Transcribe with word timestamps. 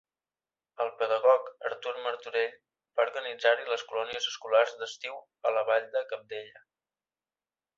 El 0.83 0.87
pedagog 1.01 1.51
Artur 1.69 1.93
Martorell 2.05 2.55
va 2.99 3.05
organitzar-hi 3.09 3.67
les 3.73 3.83
Colònies 3.91 4.31
Escolars 4.33 4.75
d'Estiu 4.81 5.21
a 5.51 5.53
la 5.59 5.65
vall 5.69 5.87
de 5.99 6.03
Cabdella. 6.15 6.65